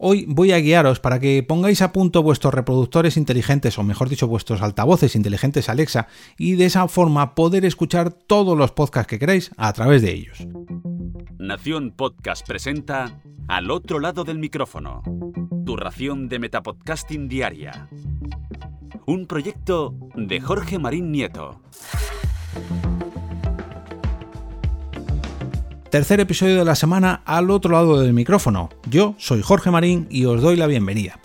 Hoy 0.00 0.26
voy 0.28 0.52
a 0.52 0.58
guiaros 0.58 1.00
para 1.00 1.18
que 1.18 1.42
pongáis 1.42 1.82
a 1.82 1.90
punto 1.90 2.22
vuestros 2.22 2.54
reproductores 2.54 3.16
inteligentes, 3.16 3.76
o 3.78 3.82
mejor 3.82 4.08
dicho, 4.08 4.28
vuestros 4.28 4.62
altavoces 4.62 5.16
inteligentes 5.16 5.68
Alexa, 5.68 6.06
y 6.38 6.54
de 6.54 6.66
esa 6.66 6.86
forma 6.86 7.34
poder 7.34 7.64
escuchar 7.64 8.12
todos 8.12 8.56
los 8.56 8.70
podcasts 8.70 9.10
que 9.10 9.18
queráis 9.18 9.50
a 9.56 9.72
través 9.72 10.02
de 10.02 10.12
ellos. 10.12 10.46
Nación 11.36 11.90
Podcast 11.96 12.46
presenta 12.46 13.20
Al 13.48 13.72
otro 13.72 13.98
lado 13.98 14.22
del 14.22 14.38
micrófono, 14.38 15.02
tu 15.66 15.76
ración 15.76 16.28
de 16.28 16.38
Metapodcasting 16.38 17.26
Diaria. 17.26 17.88
Un 19.04 19.26
proyecto 19.26 19.96
de 20.14 20.40
Jorge 20.40 20.78
Marín 20.78 21.10
Nieto. 21.10 21.60
Tercer 25.98 26.20
episodio 26.20 26.54
de 26.54 26.64
la 26.64 26.76
semana 26.76 27.22
al 27.24 27.50
otro 27.50 27.72
lado 27.72 27.98
del 27.98 28.12
micrófono. 28.12 28.70
Yo 28.88 29.16
soy 29.18 29.42
Jorge 29.42 29.72
Marín 29.72 30.06
y 30.10 30.26
os 30.26 30.40
doy 30.40 30.54
la 30.54 30.68
bienvenida. 30.68 31.18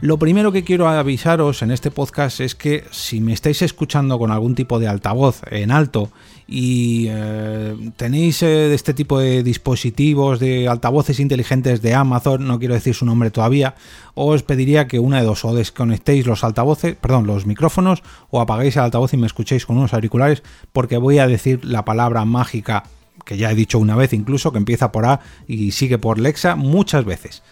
Lo 0.00 0.18
primero 0.18 0.50
que 0.50 0.64
quiero 0.64 0.88
avisaros 0.88 1.62
en 1.62 1.70
este 1.70 1.92
podcast 1.92 2.40
es 2.40 2.56
que 2.56 2.82
si 2.90 3.20
me 3.20 3.32
estáis 3.32 3.62
escuchando 3.62 4.18
con 4.18 4.32
algún 4.32 4.56
tipo 4.56 4.80
de 4.80 4.88
altavoz 4.88 5.42
en 5.48 5.70
alto 5.70 6.10
y 6.48 7.06
eh, 7.08 7.92
tenéis 7.96 8.42
eh, 8.42 8.74
este 8.74 8.94
tipo 8.94 9.20
de 9.20 9.44
dispositivos 9.44 10.40
de 10.40 10.66
altavoces 10.66 11.20
inteligentes 11.20 11.80
de 11.80 11.94
Amazon, 11.94 12.48
no 12.48 12.58
quiero 12.58 12.74
decir 12.74 12.96
su 12.96 13.06
nombre 13.06 13.30
todavía, 13.30 13.76
os 14.14 14.42
pediría 14.42 14.88
que 14.88 14.98
una 14.98 15.20
de 15.20 15.26
dos 15.26 15.44
o 15.44 15.54
desconectéis 15.54 16.26
los 16.26 16.42
altavoces, 16.42 16.96
perdón, 16.96 17.28
los 17.28 17.46
micrófonos 17.46 18.02
o 18.30 18.40
apagáis 18.40 18.74
el 18.74 18.82
altavoz 18.82 19.14
y 19.14 19.18
me 19.18 19.28
escuchéis 19.28 19.66
con 19.66 19.76
unos 19.76 19.94
auriculares 19.94 20.42
porque 20.72 20.98
voy 20.98 21.20
a 21.20 21.28
decir 21.28 21.64
la 21.64 21.84
palabra 21.84 22.24
mágica 22.24 22.82
que 23.26 23.36
ya 23.36 23.50
he 23.50 23.54
dicho 23.54 23.78
una 23.78 23.96
vez 23.96 24.14
incluso, 24.14 24.52
que 24.52 24.58
empieza 24.58 24.92
por 24.92 25.04
A 25.04 25.20
y 25.46 25.72
sigue 25.72 25.98
por 25.98 26.18
Lexa 26.18 26.56
muchas 26.56 27.04
veces. 27.04 27.42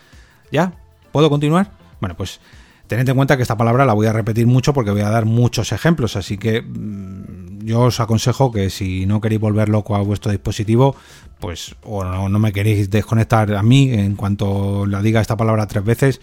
¿Ya? 0.50 0.72
¿Puedo 1.12 1.28
continuar? 1.28 1.72
Bueno, 2.00 2.16
pues 2.16 2.40
tened 2.86 3.08
en 3.08 3.16
cuenta 3.16 3.36
que 3.36 3.42
esta 3.42 3.56
palabra 3.56 3.84
la 3.84 3.92
voy 3.92 4.06
a 4.06 4.12
repetir 4.12 4.46
mucho 4.46 4.72
porque 4.72 4.92
voy 4.92 5.00
a 5.00 5.10
dar 5.10 5.24
muchos 5.24 5.72
ejemplos, 5.72 6.16
así 6.16 6.38
que 6.38 6.62
mm, 6.62 7.64
yo 7.66 7.80
os 7.82 7.98
aconsejo 7.98 8.52
que 8.52 8.70
si 8.70 9.04
no 9.04 9.20
queréis 9.20 9.40
volver 9.40 9.68
loco 9.68 9.96
a 9.96 10.02
vuestro 10.02 10.30
dispositivo, 10.30 10.94
pues 11.40 11.74
o 11.82 12.04
no, 12.04 12.28
no 12.28 12.38
me 12.38 12.52
queréis 12.52 12.88
desconectar 12.88 13.52
a 13.54 13.62
mí 13.62 13.92
en 13.92 14.14
cuanto 14.14 14.86
la 14.86 15.02
diga 15.02 15.20
esta 15.20 15.36
palabra 15.36 15.66
tres 15.66 15.84
veces, 15.84 16.20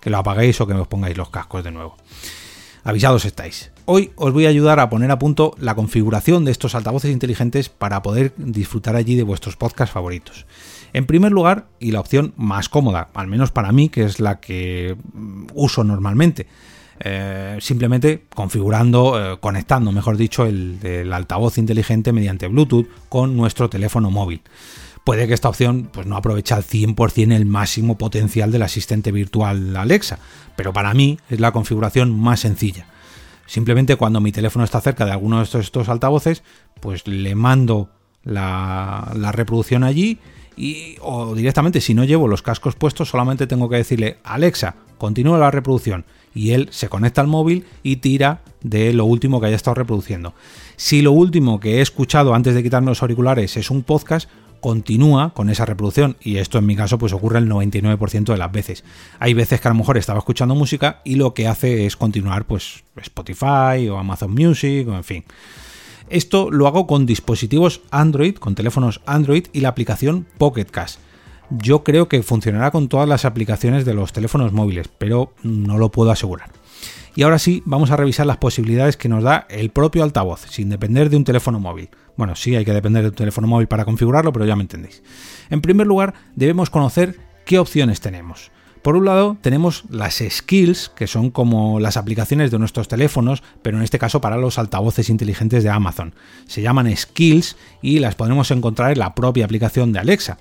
que 0.00 0.10
lo 0.10 0.18
apaguéis 0.18 0.60
o 0.60 0.66
que 0.66 0.74
os 0.74 0.88
pongáis 0.88 1.16
los 1.16 1.30
cascos 1.30 1.62
de 1.62 1.70
nuevo. 1.70 1.96
Avisados 2.82 3.24
estáis. 3.24 3.70
Hoy 3.90 4.10
os 4.16 4.34
voy 4.34 4.44
a 4.44 4.50
ayudar 4.50 4.80
a 4.80 4.90
poner 4.90 5.10
a 5.10 5.18
punto 5.18 5.54
la 5.58 5.74
configuración 5.74 6.44
de 6.44 6.50
estos 6.50 6.74
altavoces 6.74 7.10
inteligentes 7.10 7.70
para 7.70 8.02
poder 8.02 8.34
disfrutar 8.36 8.96
allí 8.96 9.14
de 9.14 9.22
vuestros 9.22 9.56
podcasts 9.56 9.94
favoritos. 9.94 10.44
En 10.92 11.06
primer 11.06 11.32
lugar, 11.32 11.68
y 11.80 11.90
la 11.90 12.00
opción 12.00 12.34
más 12.36 12.68
cómoda, 12.68 13.08
al 13.14 13.28
menos 13.28 13.50
para 13.50 13.72
mí, 13.72 13.88
que 13.88 14.04
es 14.04 14.20
la 14.20 14.40
que 14.40 14.94
mm, 15.14 15.46
uso 15.54 15.84
normalmente, 15.84 16.46
eh, 17.00 17.56
simplemente 17.62 18.24
configurando, 18.34 19.32
eh, 19.32 19.38
conectando, 19.40 19.90
mejor 19.90 20.18
dicho, 20.18 20.44
el, 20.44 20.80
el, 20.82 21.10
altavoz 21.10 21.56
inteligente 21.56 22.12
mediante 22.12 22.46
Bluetooth 22.46 22.88
con 23.08 23.38
nuestro 23.38 23.70
teléfono 23.70 24.10
móvil. 24.10 24.42
Puede 25.02 25.26
que 25.26 25.32
esta 25.32 25.48
opción 25.48 25.88
pues, 25.90 26.06
no 26.06 26.18
aproveche 26.18 26.52
al 26.52 26.62
100% 26.62 27.34
el 27.34 27.46
máximo 27.46 27.96
potencial 27.96 28.52
del 28.52 28.64
asistente 28.64 29.12
virtual 29.12 29.74
Alexa, 29.78 30.18
pero 30.56 30.74
para 30.74 30.92
mí 30.92 31.18
es 31.30 31.40
la 31.40 31.52
configuración 31.52 32.20
más 32.20 32.40
sencilla. 32.40 32.84
Simplemente 33.48 33.96
cuando 33.96 34.20
mi 34.20 34.30
teléfono 34.30 34.64
está 34.64 34.80
cerca 34.80 35.06
de 35.06 35.12
alguno 35.12 35.38
de 35.38 35.44
estos, 35.44 35.88
altavoces, 35.88 36.42
pues 36.80 37.08
le 37.08 37.34
mando 37.34 37.88
la, 38.22 39.10
la, 39.16 39.32
reproducción 39.32 39.84
allí 39.84 40.18
y, 40.54 40.96
o 41.00 41.34
directamente 41.34 41.80
si 41.80 41.94
no 41.94 42.04
llevo 42.04 42.28
los 42.28 42.42
cascos 42.42 42.76
puestos 42.76 43.08
solamente 43.08 43.46
tengo 43.46 43.70
que 43.70 43.76
decirle 43.76 44.18
Alexa, 44.22 44.76
continúa 44.98 45.38
la 45.38 45.50
reproducción 45.50 46.04
y 46.34 46.50
él 46.50 46.68
se 46.70 46.90
conecta 46.90 47.22
al 47.22 47.26
móvil 47.26 47.64
y 47.82 47.96
tira 47.96 48.42
de 48.60 48.92
lo 48.92 49.06
último 49.06 49.40
que 49.40 49.46
haya 49.46 49.56
estado 49.56 49.76
reproduciendo. 49.76 50.34
Si 50.76 51.00
lo 51.00 51.12
último 51.12 51.58
que 51.58 51.78
he 51.78 51.80
escuchado 51.80 52.34
antes 52.34 52.54
de 52.54 52.62
quitarme 52.62 52.90
los 52.90 53.00
auriculares 53.00 53.56
es 53.56 53.70
un 53.70 53.82
podcast, 53.82 54.28
continúa 54.60 55.32
con 55.34 55.50
esa 55.50 55.64
reproducción 55.64 56.16
y 56.20 56.36
esto 56.36 56.58
en 56.58 56.66
mi 56.66 56.76
caso 56.76 56.98
pues 56.98 57.12
ocurre 57.12 57.38
el 57.38 57.48
99% 57.48 58.24
de 58.32 58.38
las 58.38 58.52
veces. 58.52 58.84
Hay 59.18 59.34
veces 59.34 59.60
que 59.60 59.68
a 59.68 59.70
lo 59.70 59.76
mejor 59.76 59.98
estaba 59.98 60.18
escuchando 60.18 60.54
música 60.54 61.00
y 61.04 61.16
lo 61.16 61.34
que 61.34 61.48
hace 61.48 61.86
es 61.86 61.96
continuar 61.96 62.46
pues 62.46 62.84
Spotify 62.96 63.88
o 63.88 63.98
Amazon 63.98 64.32
Music 64.32 64.88
o 64.88 64.94
en 64.94 65.04
fin. 65.04 65.24
Esto 66.08 66.50
lo 66.50 66.66
hago 66.66 66.86
con 66.86 67.04
dispositivos 67.04 67.82
Android, 67.90 68.36
con 68.36 68.54
teléfonos 68.54 69.00
Android 69.04 69.46
y 69.52 69.60
la 69.60 69.68
aplicación 69.68 70.26
Pocket 70.38 70.64
Cast. 70.64 71.00
Yo 71.50 71.84
creo 71.84 72.08
que 72.08 72.22
funcionará 72.22 72.70
con 72.70 72.88
todas 72.88 73.08
las 73.08 73.24
aplicaciones 73.24 73.84
de 73.84 73.94
los 73.94 74.12
teléfonos 74.12 74.52
móviles, 74.52 74.88
pero 74.88 75.32
no 75.42 75.78
lo 75.78 75.90
puedo 75.90 76.10
asegurar. 76.10 76.57
Y 77.14 77.22
ahora 77.22 77.38
sí, 77.38 77.62
vamos 77.64 77.90
a 77.90 77.96
revisar 77.96 78.26
las 78.26 78.36
posibilidades 78.36 78.96
que 78.96 79.08
nos 79.08 79.24
da 79.24 79.46
el 79.50 79.70
propio 79.70 80.02
altavoz, 80.02 80.46
sin 80.50 80.68
depender 80.68 81.10
de 81.10 81.16
un 81.16 81.24
teléfono 81.24 81.60
móvil. 81.60 81.88
Bueno, 82.16 82.36
sí 82.36 82.56
hay 82.56 82.64
que 82.64 82.72
depender 82.72 83.02
de 83.02 83.08
un 83.10 83.14
teléfono 83.14 83.46
móvil 83.46 83.68
para 83.68 83.84
configurarlo, 83.84 84.32
pero 84.32 84.44
ya 84.44 84.56
me 84.56 84.62
entendéis. 84.62 85.02
En 85.50 85.60
primer 85.60 85.86
lugar, 85.86 86.14
debemos 86.34 86.70
conocer 86.70 87.16
qué 87.44 87.58
opciones 87.58 88.00
tenemos. 88.00 88.50
Por 88.82 88.96
un 88.96 89.04
lado, 89.04 89.36
tenemos 89.40 89.84
las 89.90 90.22
skills, 90.28 90.90
que 90.90 91.06
son 91.06 91.30
como 91.30 91.80
las 91.80 91.96
aplicaciones 91.96 92.50
de 92.50 92.58
nuestros 92.58 92.88
teléfonos, 92.88 93.42
pero 93.62 93.76
en 93.76 93.82
este 93.82 93.98
caso 93.98 94.20
para 94.20 94.36
los 94.36 94.58
altavoces 94.58 95.10
inteligentes 95.10 95.64
de 95.64 95.70
Amazon. 95.70 96.14
Se 96.46 96.62
llaman 96.62 96.94
skills 96.96 97.56
y 97.82 97.98
las 97.98 98.14
podremos 98.14 98.50
encontrar 98.50 98.92
en 98.92 99.00
la 99.00 99.14
propia 99.14 99.44
aplicación 99.44 99.92
de 99.92 99.98
Alexa. 99.98 100.38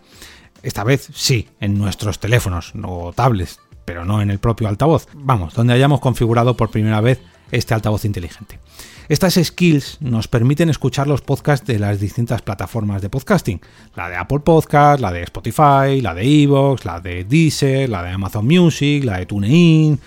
Esta 0.63 0.83
vez 0.83 1.09
sí, 1.13 1.49
en 1.59 1.77
nuestros 1.77 2.19
teléfonos 2.19 2.73
o 2.83 3.11
tablets, 3.13 3.59
pero 3.87 4.03
no 4.03 4.21
en 4.21 4.29
el 4.29 4.39
propio 4.39 4.67
altavoz. 4.67 5.07
Vamos, 5.13 5.53
donde 5.53 5.73
hayamos 5.73 6.01
configurado 6.01 6.57
por 6.57 6.69
primera 6.69 6.99
vez 6.99 7.21
este 7.51 7.73
altavoz 7.73 8.03
inteligente. 8.03 8.59
Estas 9.07 9.35
skills 9.41 9.99
nos 10.01 10.27
permiten 10.27 10.67
escuchar 10.67 11.07
los 11.07 11.21
podcasts 11.21 11.65
de 11.65 11.79
las 11.79 12.01
distintas 12.01 12.41
plataformas 12.41 13.01
de 13.01 13.09
podcasting, 13.09 13.61
la 13.95 14.09
de 14.09 14.17
Apple 14.17 14.41
Podcast, 14.41 14.99
la 14.99 15.13
de 15.13 15.23
Spotify, 15.23 16.01
la 16.01 16.13
de 16.13 16.43
Evox, 16.43 16.83
la 16.83 16.99
de 16.99 17.23
Deezer, 17.23 17.87
la 17.87 18.03
de 18.03 18.09
Amazon 18.09 18.45
Music, 18.45 19.05
la 19.05 19.19
de 19.19 19.25
TuneIn, 19.25 19.97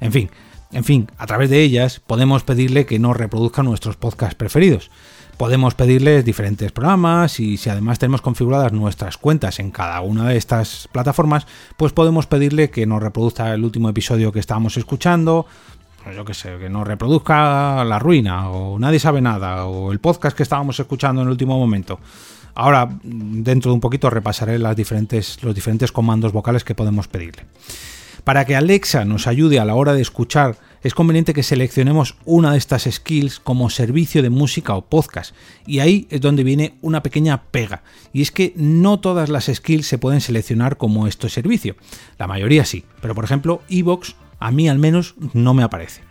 en 0.00 0.12
fin, 0.12 0.30
en 0.72 0.84
fin, 0.84 1.10
a 1.18 1.26
través 1.26 1.50
de 1.50 1.60
ellas 1.60 2.00
podemos 2.00 2.44
pedirle 2.44 2.86
que 2.86 2.98
nos 2.98 3.14
reproduzca 3.14 3.62
nuestros 3.62 3.96
podcasts 3.96 4.36
preferidos. 4.36 4.90
Podemos 5.38 5.76
pedirles 5.76 6.24
diferentes 6.24 6.72
programas 6.72 7.38
y 7.38 7.56
si 7.58 7.70
además 7.70 8.00
tenemos 8.00 8.20
configuradas 8.20 8.72
nuestras 8.72 9.16
cuentas 9.16 9.60
en 9.60 9.70
cada 9.70 10.00
una 10.00 10.28
de 10.28 10.36
estas 10.36 10.88
plataformas, 10.90 11.46
pues 11.76 11.92
podemos 11.92 12.26
pedirle 12.26 12.70
que 12.70 12.86
nos 12.86 13.00
reproduzca 13.00 13.54
el 13.54 13.62
último 13.62 13.88
episodio 13.88 14.32
que 14.32 14.40
estábamos 14.40 14.76
escuchando, 14.76 15.46
yo 16.12 16.24
qué 16.24 16.34
sé, 16.34 16.58
que 16.58 16.68
nos 16.68 16.84
reproduzca 16.86 17.84
La 17.84 18.00
Ruina, 18.00 18.50
o 18.50 18.80
Nadie 18.80 18.98
sabe 18.98 19.20
nada, 19.20 19.66
o 19.66 19.92
el 19.92 20.00
podcast 20.00 20.36
que 20.36 20.42
estábamos 20.42 20.80
escuchando 20.80 21.22
en 21.22 21.28
el 21.28 21.32
último 21.32 21.56
momento. 21.56 22.00
Ahora, 22.56 22.88
dentro 23.04 23.70
de 23.70 23.74
un 23.76 23.80
poquito, 23.80 24.10
repasaré 24.10 24.58
las 24.58 24.74
diferentes, 24.74 25.40
los 25.44 25.54
diferentes 25.54 25.92
comandos 25.92 26.32
vocales 26.32 26.64
que 26.64 26.74
podemos 26.74 27.06
pedirle. 27.06 27.44
Para 28.24 28.44
que 28.44 28.56
Alexa 28.56 29.04
nos 29.04 29.28
ayude 29.28 29.60
a 29.60 29.64
la 29.64 29.76
hora 29.76 29.94
de 29.94 30.02
escuchar, 30.02 30.56
es 30.82 30.94
conveniente 30.94 31.34
que 31.34 31.42
seleccionemos 31.42 32.16
una 32.24 32.52
de 32.52 32.58
estas 32.58 32.88
skills 32.90 33.40
como 33.40 33.70
servicio 33.70 34.22
de 34.22 34.30
música 34.30 34.74
o 34.74 34.82
podcast. 34.82 35.34
Y 35.66 35.80
ahí 35.80 36.06
es 36.10 36.20
donde 36.20 36.44
viene 36.44 36.74
una 36.82 37.02
pequeña 37.02 37.42
pega. 37.50 37.82
Y 38.12 38.22
es 38.22 38.30
que 38.30 38.52
no 38.56 39.00
todas 39.00 39.28
las 39.28 39.46
skills 39.52 39.86
se 39.86 39.98
pueden 39.98 40.20
seleccionar 40.20 40.76
como 40.76 41.06
este 41.06 41.28
servicio. 41.28 41.76
La 42.18 42.26
mayoría 42.26 42.64
sí. 42.64 42.84
Pero 43.00 43.14
por 43.14 43.24
ejemplo, 43.24 43.62
Evox 43.68 44.16
a 44.38 44.50
mí 44.50 44.68
al 44.68 44.78
menos 44.78 45.14
no 45.32 45.54
me 45.54 45.62
aparece. 45.62 46.02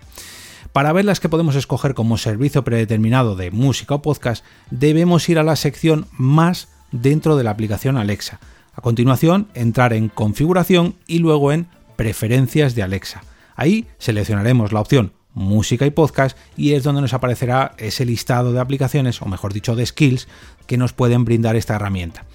Para 0.73 0.93
ver 0.93 1.05
las 1.05 1.19
que 1.19 1.29
podemos 1.29 1.55
escoger 1.55 1.93
como 1.93 2.17
servicio 2.17 2.63
predeterminado 2.63 3.35
de 3.35 3.51
música 3.51 3.95
o 3.95 4.01
podcast, 4.01 4.45
debemos 4.69 5.27
ir 5.29 5.39
a 5.39 5.43
la 5.43 5.55
sección 5.55 6.05
Más 6.11 6.67
dentro 6.91 7.35
de 7.35 7.43
la 7.43 7.51
aplicación 7.51 7.97
Alexa. 7.97 8.39
A 8.73 8.81
continuación, 8.81 9.47
entrar 9.55 9.91
en 9.93 10.09
Configuración 10.09 10.95
y 11.07 11.17
luego 11.19 11.51
en 11.51 11.67
Preferencias 11.95 12.75
de 12.75 12.83
Alexa. 12.83 13.23
Ahí 13.57 13.87
seleccionaremos 13.97 14.71
la 14.71 14.79
opción 14.79 15.11
Música 15.33 15.85
y 15.85 15.91
Podcast 15.91 16.37
y 16.55 16.73
es 16.73 16.83
donde 16.83 17.01
nos 17.01 17.13
aparecerá 17.13 17.73
ese 17.77 18.05
listado 18.05 18.53
de 18.53 18.59
aplicaciones, 18.59 19.21
o 19.21 19.25
mejor 19.25 19.53
dicho, 19.53 19.75
de 19.75 19.85
skills 19.85 20.27
que 20.67 20.77
nos 20.77 20.93
pueden 20.93 21.25
brindar 21.25 21.55
esta 21.55 21.75
herramienta. 21.75 22.25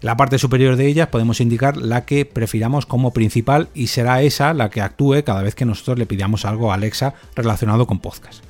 En 0.00 0.06
la 0.06 0.16
parte 0.16 0.38
superior 0.38 0.76
de 0.76 0.86
ella 0.86 1.10
podemos 1.10 1.40
indicar 1.40 1.76
la 1.76 2.04
que 2.04 2.24
prefiramos 2.24 2.86
como 2.86 3.12
principal 3.12 3.68
y 3.74 3.88
será 3.88 4.22
esa 4.22 4.54
la 4.54 4.70
que 4.70 4.80
actúe 4.80 5.24
cada 5.24 5.42
vez 5.42 5.56
que 5.56 5.64
nosotros 5.64 5.98
le 5.98 6.06
pidamos 6.06 6.44
algo 6.44 6.70
a 6.70 6.74
Alexa 6.74 7.14
relacionado 7.34 7.86
con 7.86 7.98
podcast. 7.98 8.44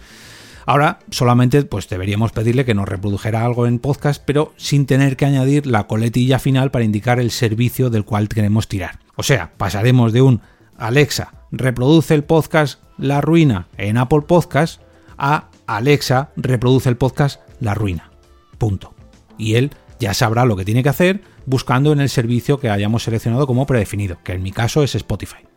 Ahora 0.67 0.99
solamente 1.11 1.63
pues 1.63 1.89
deberíamos 1.89 2.33
pedirle 2.33 2.67
que 2.67 2.75
nos 2.75 2.87
reprodujera 2.87 3.43
algo 3.43 3.67
en 3.67 3.79
podcast, 3.79 4.23
pero 4.23 4.53
sin 4.59 4.85
tener 4.85 5.17
que 5.17 5.25
añadir 5.25 5.67
la 5.67 5.87
coletilla 5.87 6.39
final 6.39 6.71
para 6.71 6.85
indicar 6.85 7.21
el 7.21 7.31
servicio 7.31 7.89
del 7.89 8.05
cual 8.05 8.29
queremos 8.29 8.69
tirar. 8.69 8.99
O 9.17 9.23
sea, 9.23 9.53
pasaremos 9.57 10.13
de 10.13 10.21
un 10.21 10.43
Alexa, 10.77 11.33
reproduce 11.51 12.15
el 12.15 12.25
podcast 12.25 12.81
La 12.97 13.21
Ruina 13.21 13.69
en 13.77 13.97
Apple 13.97 14.23
Podcast 14.23 14.81
a 15.17 15.49
Alexa, 15.67 16.31
reproduce 16.37 16.89
el 16.89 16.97
podcast 16.97 17.41
La 17.61 17.75
Ruina. 17.75 18.11
Punto. 18.59 18.95
Y 19.37 19.55
él 19.55 19.71
ya 19.99 20.15
sabrá 20.15 20.45
lo 20.45 20.57
que 20.57 20.65
tiene 20.65 20.83
que 20.83 20.89
hacer 20.89 21.23
buscando 21.47 21.93
en 21.93 22.01
el 22.01 22.09
servicio 22.09 22.61
que 22.61 22.71
hayamos 22.71 23.03
seleccionado 23.03 23.47
como 23.47 23.67
predefinido, 23.67 24.19
que 24.23 24.33
en 24.33 24.43
mi 24.43 24.53
caso 24.53 24.83
es 24.83 24.95
Spotify. 24.95 25.48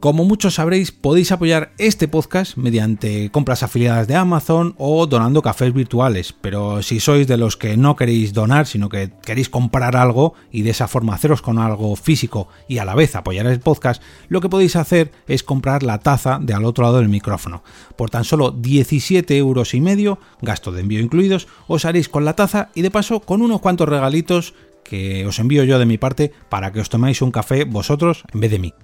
Como 0.00 0.26
muchos 0.26 0.56
sabréis, 0.56 0.92
podéis 0.92 1.32
apoyar 1.32 1.72
este 1.78 2.06
podcast 2.06 2.58
mediante 2.58 3.30
compras 3.30 3.62
afiliadas 3.62 4.06
de 4.06 4.14
Amazon 4.14 4.74
o 4.76 5.06
donando 5.06 5.40
cafés 5.40 5.72
virtuales, 5.72 6.34
pero 6.38 6.82
si 6.82 7.00
sois 7.00 7.26
de 7.26 7.38
los 7.38 7.56
que 7.56 7.78
no 7.78 7.96
queréis 7.96 8.34
donar, 8.34 8.66
sino 8.66 8.90
que 8.90 9.10
queréis 9.24 9.48
comprar 9.48 9.96
algo 9.96 10.34
y 10.52 10.62
de 10.62 10.70
esa 10.70 10.86
forma 10.86 11.14
haceros 11.14 11.40
con 11.40 11.58
algo 11.58 11.96
físico 11.96 12.48
y 12.68 12.76
a 12.76 12.84
la 12.84 12.94
vez 12.94 13.16
apoyar 13.16 13.46
el 13.46 13.58
podcast, 13.58 14.02
lo 14.28 14.42
que 14.42 14.50
podéis 14.50 14.76
hacer 14.76 15.12
es 15.28 15.42
comprar 15.42 15.82
la 15.82 15.98
taza 15.98 16.40
de 16.42 16.52
al 16.52 16.66
otro 16.66 16.84
lado 16.84 16.98
del 16.98 17.08
micrófono. 17.08 17.62
Por 17.96 18.10
tan 18.10 18.24
solo 18.24 18.50
17 18.50 19.34
euros 19.38 19.72
y 19.72 19.80
medio, 19.80 20.18
gasto 20.42 20.72
de 20.72 20.82
envío 20.82 21.00
incluidos, 21.00 21.48
os 21.68 21.86
haréis 21.86 22.10
con 22.10 22.26
la 22.26 22.36
taza 22.36 22.68
y 22.74 22.82
de 22.82 22.90
paso 22.90 23.20
con 23.20 23.40
unos 23.40 23.62
cuantos 23.62 23.88
regalitos 23.88 24.52
que 24.84 25.26
os 25.26 25.38
envío 25.38 25.64
yo 25.64 25.78
de 25.78 25.86
mi 25.86 25.96
parte 25.96 26.32
para 26.50 26.70
que 26.70 26.80
os 26.80 26.90
toméis 26.90 27.22
un 27.22 27.30
café 27.30 27.64
vosotros 27.64 28.24
en 28.34 28.40
vez 28.40 28.50
de 28.50 28.58
mí. 28.58 28.74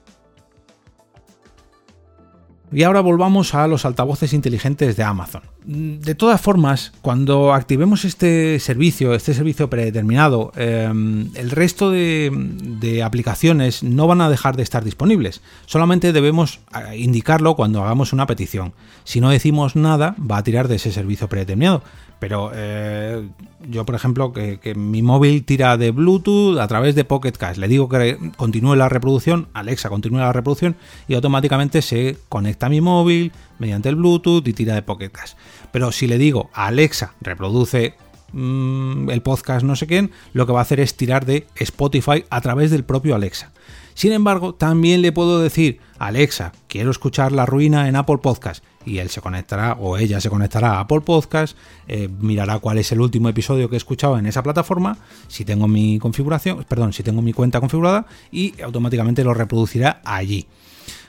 Y 2.73 2.85
ahora 2.85 3.01
volvamos 3.01 3.55
a 3.55 3.67
los 3.69 3.85
altavoces 3.85 4.33
inteligentes 4.33 4.97
de 4.97 5.03
Amazon. 5.03 5.43
De 5.65 6.15
todas 6.15 6.41
formas, 6.41 6.93
cuando 7.03 7.53
activemos 7.53 8.05
este 8.05 8.59
servicio, 8.59 9.15
este 9.15 9.35
servicio 9.35 9.69
predeterminado, 9.69 10.53
em, 10.57 11.29
el 11.35 11.51
resto 11.51 11.91
de, 11.91 13.03
aplicaciones 13.05 13.83
no 13.83 14.07
van 14.07 14.21
a 14.21 14.31
dejar 14.31 14.57
de 14.57 14.63
estar 14.63 14.85
disponibles. 14.85 15.41
Solamente 15.67 16.13
debemos 16.13 16.61
indicarlo 16.97 17.57
cuando 17.57 17.83
hagamos 17.83 18.13
una 18.13 18.27
petición. 18.27 18.73
Si 19.05 19.21
no 19.21 19.31
decimos 19.31 19.77
nada, 19.77 20.17
va 20.19 20.39
a 20.39 20.43
tirar 20.43 20.69
de 20.69 20.77
ese 20.77 20.93
servicio 20.93 21.29
predeterminado. 21.29 21.83
Pero 22.23 22.53
eh, 22.55 23.29
yo, 23.69 23.85
por 23.85 23.97
ejemplo, 23.97 24.33
que, 24.33 24.75
mi 24.77 25.03
móvil 25.03 25.45
tira 25.45 25.77
de 25.77 25.91
Bluetooth 25.91 26.57
a 26.61 26.69
través 26.69 26.95
de 26.95 27.05
Pocket 27.05 27.33
Cast. 27.33 27.59
Le 27.59 27.67
digo 27.67 27.89
que 27.89 28.17
continúe 28.37 28.77
la 28.77 28.89
reproducción, 28.89 29.49
Alexa 29.55 29.89
continúe 29.89 30.19
la 30.19 30.33
reproducción 30.33 30.77
y 31.09 31.15
automáticamente 31.15 31.83
se 31.83 32.17
conecta 32.29 32.67
a 32.67 32.69
mi 32.69 32.81
móvil 32.81 33.33
mediante 33.59 33.89
el 33.89 33.97
Bluetooth 33.97 34.47
y 34.47 34.53
tira 34.53 34.77
de 34.77 34.83
Pocket 34.83 35.11
Cast. 35.11 35.37
Pero 35.73 35.91
si 35.91 36.07
le 36.07 36.17
digo 36.17 36.49
Alexa 36.53 37.15
reproduce 37.23 37.97
mm, 38.33 39.11
el 39.11 39.21
podcast 39.23 39.65
no 39.65 39.75
sé 39.75 39.89
quién, 39.89 40.13
lo 40.33 40.47
que 40.47 40.53
va 40.53 40.61
a 40.61 40.63
hacer 40.63 40.79
es 40.79 40.97
tirar 40.97 41.27
de 41.27 41.49
Spotify 41.57 42.25
a 42.31 42.41
través 42.41 42.71
del 42.71 42.85
propio 42.85 43.17
Alexa. 43.17 43.51
Sin 43.95 44.13
embargo, 44.13 44.55
también 44.55 45.03
le 45.03 45.13
puedo 45.13 45.41
decir, 45.41 45.81
Alexa, 45.99 46.53
quiero 46.69 46.91
escuchar 46.91 47.33
La 47.33 47.47
Ruina 47.47 47.89
en 47.89 47.97
Apple 47.97 48.19
Podcast 48.19 48.65
y 48.85 48.99
él 48.99 49.11
se 49.11 49.21
conectará 49.21 49.75
o 49.75 49.97
ella 49.97 50.21
se 50.21 50.31
conectará 50.31 50.75
a 50.75 50.81
Apple 50.81 51.03
Podcast, 51.03 51.57
eh, 51.87 52.09
mirará 52.21 52.59
cuál 52.59 52.79
es 52.79 52.91
el 52.93 53.01
último 53.01 53.29
episodio 53.29 53.69
que 53.69 53.77
he 53.77 53.79
escuchado 53.79 54.19
en 54.19 54.27
esa 54.27 54.43
plataforma, 54.43 54.99
si 55.29 55.45
tengo 55.45 55.69
mi 55.69 55.99
configuración, 55.99 56.65
perdón, 56.69 56.93
si 56.93 57.03
tengo 57.03 57.23
mi 57.23 57.33
cuenta 57.33 57.61
configurada 57.61 58.07
y 58.31 58.61
automáticamente 58.63 59.25
lo 59.25 59.35
reproducirá 59.35 60.01
allí. 60.05 60.47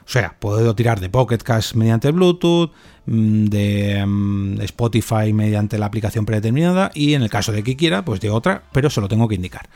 O 0.05 0.09
sea, 0.09 0.35
puedo 0.37 0.75
tirar 0.75 0.99
de 0.99 1.09
Pocket 1.09 1.37
Cast 1.37 1.75
mediante 1.75 2.11
Bluetooth, 2.11 2.71
mm, 3.05 3.45
de 3.45 4.05
mm, 4.05 4.61
Spotify 4.61 5.31
mediante 5.31 5.77
la 5.77 5.85
aplicación 5.85 6.25
predeterminada 6.25 6.91
y 6.93 7.13
en 7.13 7.23
el 7.23 7.29
caso 7.29 7.53
de 7.53 7.63
que 7.63 7.77
quiera, 7.77 8.03
pues 8.03 8.19
de 8.19 8.29
otra, 8.29 8.63
pero 8.73 8.89
se 8.89 8.99
lo 8.99 9.07
tengo 9.07 9.27
que 9.27 9.35
indicar 9.35 9.69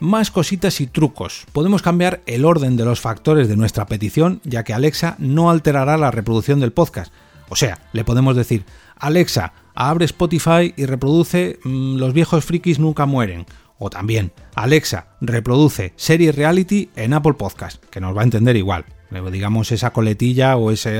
más 0.00 0.30
cositas 0.30 0.80
y 0.80 0.86
trucos. 0.86 1.46
Podemos 1.52 1.82
cambiar 1.82 2.22
el 2.26 2.44
orden 2.44 2.76
de 2.76 2.84
los 2.84 3.00
factores 3.00 3.48
de 3.48 3.56
nuestra 3.56 3.86
petición, 3.86 4.40
ya 4.44 4.64
que 4.64 4.74
Alexa 4.74 5.16
no 5.18 5.50
alterará 5.50 5.96
la 5.96 6.10
reproducción 6.10 6.60
del 6.60 6.72
podcast. 6.72 7.12
O 7.48 7.56
sea, 7.56 7.78
le 7.92 8.04
podemos 8.04 8.36
decir, 8.36 8.64
Alexa, 8.96 9.52
abre 9.74 10.04
Spotify 10.04 10.74
y 10.76 10.86
reproduce 10.86 11.58
mm, 11.62 11.96
Los 11.96 12.12
viejos 12.12 12.44
frikis 12.44 12.78
nunca 12.78 13.06
mueren. 13.06 13.46
O 13.78 13.90
también, 13.90 14.32
Alexa, 14.54 15.08
reproduce 15.20 15.92
serie 15.96 16.32
reality 16.32 16.88
en 16.96 17.12
Apple 17.12 17.34
Podcast, 17.34 17.84
que 17.86 18.00
nos 18.00 18.16
va 18.16 18.22
a 18.22 18.24
entender 18.24 18.56
igual. 18.56 18.86
Digamos 19.30 19.70
esa 19.70 19.92
coletilla 19.92 20.56
o 20.56 20.70
esa 20.70 20.90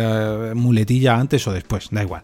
eh, 0.51 0.55
muletilla 0.55 1.19
antes 1.19 1.47
o 1.47 1.53
después, 1.53 1.89
da 1.91 2.03
igual. 2.03 2.23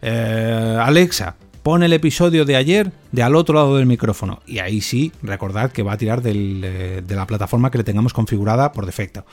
Eh, 0.00 0.78
Alexa, 0.80 1.36
pone 1.62 1.86
el 1.86 1.92
episodio 1.92 2.44
de 2.44 2.56
ayer 2.56 2.92
de 3.12 3.22
al 3.22 3.36
otro 3.36 3.54
lado 3.54 3.76
del 3.76 3.86
micrófono. 3.86 4.40
Y 4.46 4.58
ahí 4.58 4.80
sí, 4.80 5.12
recordad 5.22 5.70
que 5.70 5.82
va 5.82 5.92
a 5.92 5.96
tirar 5.96 6.22
eh, 6.24 7.02
de 7.06 7.16
la 7.16 7.26
plataforma 7.26 7.70
que 7.70 7.78
le 7.78 7.84
tengamos 7.84 8.12
configurada 8.12 8.72
por 8.72 8.86
defecto. 8.86 9.24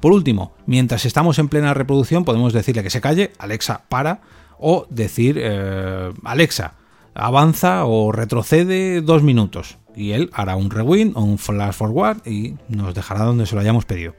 Por 0.00 0.12
último, 0.12 0.52
mientras 0.66 1.04
estamos 1.04 1.38
en 1.38 1.48
plena 1.48 1.74
reproducción, 1.74 2.24
podemos 2.24 2.52
decirle 2.52 2.82
que 2.82 2.90
se 2.90 3.00
calle, 3.00 3.32
Alexa 3.38 3.82
para, 3.88 4.22
o 4.58 4.86
decir 4.90 5.36
eh, 5.38 6.12
Alexa 6.24 6.74
avanza 7.14 7.84
o 7.84 8.12
retrocede 8.12 9.00
dos 9.02 9.22
minutos. 9.22 9.78
Y 9.96 10.12
él 10.12 10.30
hará 10.32 10.56
un 10.56 10.70
rewind 10.70 11.16
o 11.16 11.20
un 11.22 11.38
flash 11.38 11.74
forward 11.74 12.26
y 12.26 12.54
nos 12.68 12.94
dejará 12.94 13.24
donde 13.24 13.46
se 13.46 13.54
lo 13.54 13.60
hayamos 13.60 13.84
pedido. 13.84 14.14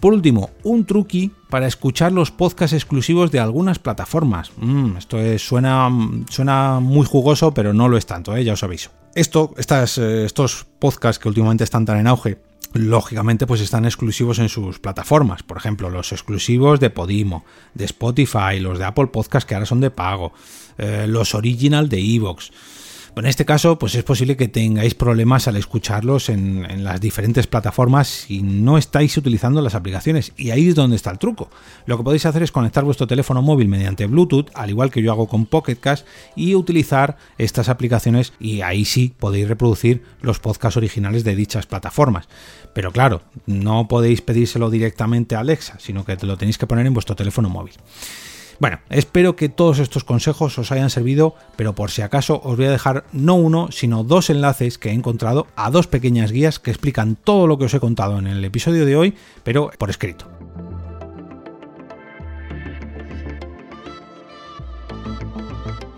Por 0.00 0.12
último, 0.12 0.50
un 0.62 0.84
truqui 0.84 1.32
para 1.50 1.66
escuchar 1.66 2.12
los 2.12 2.30
podcasts 2.30 2.74
exclusivos 2.74 3.30
de 3.32 3.40
algunas 3.40 3.78
plataformas. 3.78 4.52
Mm, 4.56 4.96
esto 4.96 5.18
suena, 5.38 5.88
suena 6.30 6.78
muy 6.80 7.04
jugoso, 7.04 7.52
pero 7.52 7.72
no 7.72 7.88
lo 7.88 7.96
es 7.96 8.06
tanto, 8.06 8.36
¿eh? 8.36 8.44
ya 8.44 8.52
os 8.52 8.62
aviso. 8.62 8.90
Eh, 9.14 10.24
estos 10.24 10.66
podcasts 10.78 11.18
que 11.18 11.28
últimamente 11.28 11.64
están 11.64 11.84
tan 11.84 11.98
en 11.98 12.06
auge, 12.06 12.38
lógicamente 12.74 13.46
pues 13.46 13.60
están 13.60 13.84
exclusivos 13.84 14.38
en 14.38 14.48
sus 14.48 14.78
plataformas. 14.78 15.42
Por 15.42 15.56
ejemplo, 15.56 15.90
los 15.90 16.12
exclusivos 16.12 16.78
de 16.78 16.90
Podimo, 16.90 17.44
de 17.74 17.84
Spotify, 17.86 18.60
los 18.60 18.78
de 18.78 18.84
Apple 18.84 19.08
Podcast 19.08 19.48
que 19.48 19.54
ahora 19.54 19.66
son 19.66 19.80
de 19.80 19.90
pago, 19.90 20.32
eh, 20.76 21.06
los 21.08 21.34
original 21.34 21.88
de 21.88 21.98
Evox. 21.98 22.52
En 23.16 23.26
este 23.26 23.44
caso, 23.44 23.78
pues 23.78 23.94
es 23.94 24.04
posible 24.04 24.36
que 24.36 24.48
tengáis 24.48 24.94
problemas 24.94 25.48
al 25.48 25.56
escucharlos 25.56 26.28
en, 26.28 26.84
las 26.84 27.00
diferentes 27.00 27.46
plataformas 27.46 28.06
si 28.06 28.42
no 28.42 28.78
estáis 28.78 29.16
utilizando 29.16 29.60
las 29.60 29.74
aplicaciones. 29.74 30.32
Y 30.36 30.50
ahí 30.50 30.68
es 30.68 30.74
donde 30.74 30.96
está 30.96 31.10
el 31.10 31.18
truco. 31.18 31.50
Lo 31.86 31.96
que 31.96 32.04
podéis 32.04 32.26
hacer 32.26 32.42
es 32.42 32.52
conectar 32.52 32.84
vuestro 32.84 33.06
teléfono 33.06 33.42
móvil 33.42 33.68
mediante 33.68 34.06
Bluetooth, 34.06 34.50
al 34.54 34.70
igual 34.70 34.90
que 34.90 35.02
yo 35.02 35.10
hago 35.10 35.26
con 35.26 35.46
Pocket 35.46 35.76
Cast, 35.76 36.06
y 36.36 36.54
utilizar 36.54 37.16
estas 37.38 37.68
aplicaciones 37.68 38.32
y 38.38 38.60
ahí 38.60 38.84
sí 38.84 39.14
podéis 39.18 39.48
reproducir 39.48 40.04
los 40.20 40.38
podcasts 40.38 40.76
originales 40.76 41.24
de 41.24 41.34
dichas 41.34 41.66
plataformas. 41.66 42.28
Pero 42.72 42.92
claro, 42.92 43.22
no 43.46 43.88
podéis 43.88 44.20
pedírselo 44.20 44.70
directamente 44.70 45.34
a 45.34 45.40
Alexa, 45.40 45.78
sino 45.80 46.04
que 46.04 46.16
lo 46.22 46.36
tenéis 46.36 46.58
que 46.58 46.66
poner 46.66 46.86
en 46.86 46.94
vuestro 46.94 47.16
teléfono 47.16 47.48
móvil. 47.48 47.74
Bueno, 48.60 48.80
espero 48.90 49.36
que 49.36 49.48
todos 49.48 49.78
estos 49.78 50.02
consejos 50.02 50.58
os 50.58 50.72
hayan 50.72 50.90
servido, 50.90 51.34
pero 51.54 51.74
por 51.74 51.92
si 51.92 52.02
acaso 52.02 52.40
os 52.42 52.56
voy 52.56 52.66
a 52.66 52.70
dejar 52.72 53.04
no 53.12 53.36
uno, 53.36 53.68
sino 53.70 54.02
dos 54.02 54.30
enlaces 54.30 54.78
que 54.78 54.90
he 54.90 54.92
encontrado 54.92 55.46
a 55.54 55.70
dos 55.70 55.86
pequeñas 55.86 56.32
guías 56.32 56.58
que 56.58 56.72
explican 56.72 57.14
todo 57.14 57.46
lo 57.46 57.56
que 57.56 57.66
os 57.66 57.74
he 57.74 57.80
contado 57.80 58.18
en 58.18 58.26
el 58.26 58.44
episodio 58.44 58.84
de 58.84 58.96
hoy, 58.96 59.14
pero 59.44 59.70
por 59.78 59.90
escrito. 59.90 60.28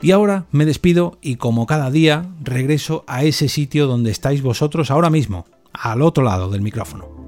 Y 0.02 0.12
ahora 0.12 0.44
me 0.50 0.66
despido 0.66 1.18
y 1.20 1.36
como 1.36 1.66
cada 1.66 1.90
día 1.90 2.26
regreso 2.42 3.04
a 3.06 3.24
ese 3.24 3.48
sitio 3.48 3.86
donde 3.86 4.10
estáis 4.10 4.42
vosotros 4.42 4.90
ahora 4.90 5.10
mismo, 5.10 5.46
al 5.72 6.02
otro 6.02 6.24
lado 6.24 6.50
del 6.50 6.62
micrófono. 6.62 7.19